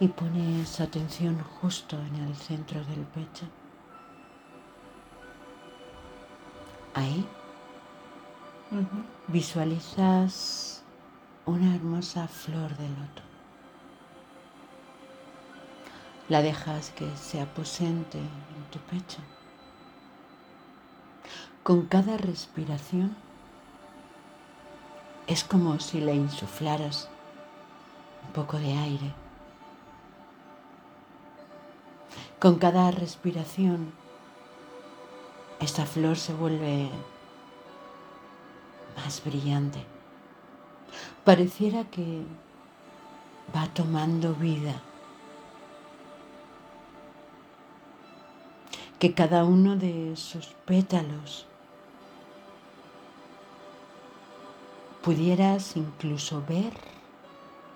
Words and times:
y 0.00 0.08
pones 0.08 0.80
atención 0.80 1.42
justo 1.60 1.96
en 1.96 2.16
el 2.16 2.36
centro 2.36 2.84
del 2.84 3.00
pecho. 3.00 3.46
Ahí 6.94 7.26
visualizas 9.28 10.82
una 11.46 11.74
hermosa 11.74 12.26
flor 12.28 12.76
de 12.76 12.88
loto. 12.88 13.22
La 16.28 16.40
dejas 16.42 16.90
que 16.90 17.16
se 17.16 17.40
aposente 17.40 18.18
en 18.18 18.64
tu 18.70 18.78
pecho. 18.80 19.18
Con 21.62 21.86
cada 21.86 22.16
respiración 22.16 23.16
es 25.26 25.44
como 25.44 25.78
si 25.80 26.00
le 26.00 26.14
insuflaras 26.14 27.08
un 28.26 28.32
poco 28.32 28.58
de 28.58 28.72
aire. 28.72 29.23
Con 32.44 32.56
cada 32.56 32.90
respiración 32.90 33.90
esta 35.60 35.86
flor 35.86 36.18
se 36.18 36.34
vuelve 36.34 36.90
más 38.96 39.24
brillante. 39.24 39.82
Pareciera 41.24 41.84
que 41.84 42.20
va 43.56 43.66
tomando 43.72 44.34
vida. 44.34 44.82
Que 48.98 49.14
cada 49.14 49.44
uno 49.46 49.76
de 49.76 50.14
sus 50.14 50.48
pétalos 50.66 51.46
pudieras 55.02 55.78
incluso 55.78 56.42
ver 56.46 56.74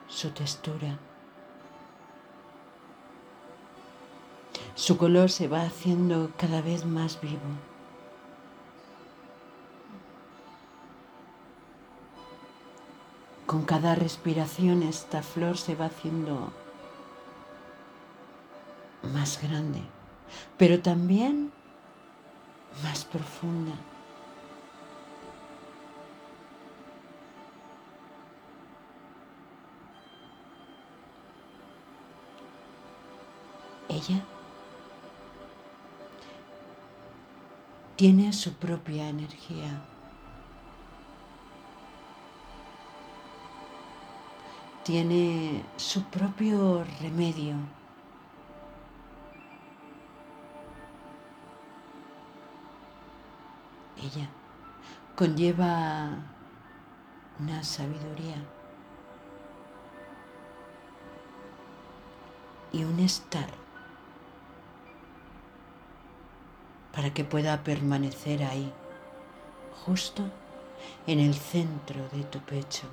su 0.09 0.29
textura. 0.29 0.99
Su 4.79 4.97
color 4.97 5.29
se 5.29 5.49
va 5.49 5.63
haciendo 5.63 6.31
cada 6.39 6.63
vez 6.63 6.85
más 6.85 7.21
vivo. 7.21 7.41
Con 13.45 13.65
cada 13.65 13.97
respiración 13.97 14.85
esta 14.85 15.25
flor 15.25 15.59
se 15.59 15.75
va 15.75 15.87
haciendo 15.87 16.53
más 19.03 19.43
grande, 19.43 19.83
pero 20.57 20.81
también 20.81 21.51
más 22.85 23.05
profunda. 23.05 23.73
Ella 33.89 34.23
tiene 37.99 38.33
su 38.33 38.53
propia 38.53 39.09
energía. 39.09 39.83
Tiene 44.85 45.65
su 45.77 46.05
propio 46.05 46.85
remedio. 47.01 47.57
Ella 54.01 54.29
conlleva 55.17 56.11
una 57.41 57.65
sabiduría 57.65 58.37
y 62.71 62.85
un 62.85 63.01
estar 63.01 63.68
para 66.99 67.15
que 67.15 67.23
pueda 67.23 67.63
permanecer 67.63 68.43
ahí, 68.43 68.73
justo 69.85 70.25
en 71.07 71.21
el 71.21 71.33
centro 71.33 72.09
de 72.09 72.25
tu 72.25 72.41
pecho. 72.41 72.89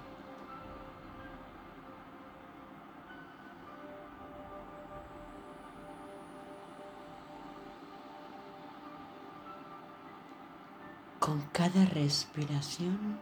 Con 11.20 11.42
cada 11.52 11.84
respiración, 11.86 13.18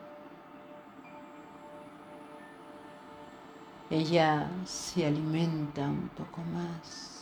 ella 3.90 4.52
se 4.66 5.06
alimenta 5.06 5.84
un 5.84 6.09
poco 6.09 6.41
más 6.41 7.12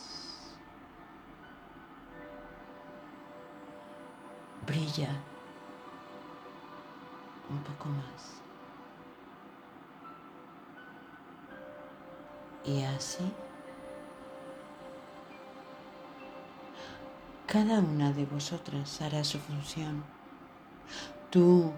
brilla 4.72 5.10
un 7.50 7.58
poco 7.62 7.88
más. 7.90 8.40
Y 12.64 12.82
así, 12.84 13.30
cada 17.46 17.80
una 17.80 18.12
de 18.12 18.24
vosotras 18.24 19.02
hará 19.02 19.24
su 19.24 19.38
función. 19.38 20.04
Tú, 21.30 21.72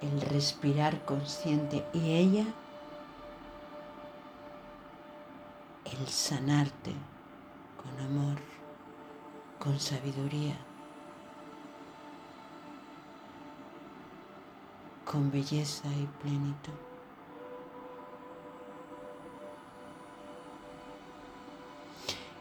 el 0.00 0.20
respirar 0.20 1.04
consciente 1.04 1.84
y 1.92 2.12
ella, 2.12 2.46
el 5.84 6.06
sanarte 6.06 6.92
con 7.82 7.98
amor, 8.06 8.38
con 9.58 9.80
sabiduría. 9.80 10.71
Con 15.12 15.30
belleza 15.30 15.88
y 15.88 16.06
plenitud. 16.22 16.72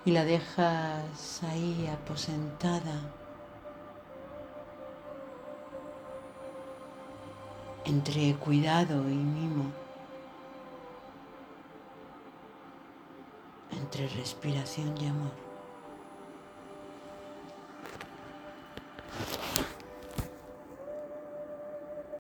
Y 0.06 0.12
la 0.12 0.24
dejas 0.24 1.44
ahí 1.44 1.88
aposentada 1.94 3.02
entre 7.84 8.34
cuidado 8.36 9.09
y 9.09 9.16
mimo, 9.16 9.66
entre 13.72 14.08
respiración 14.08 14.98
y 14.98 15.08
amor. 15.08 15.50